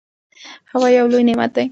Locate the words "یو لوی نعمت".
0.97-1.51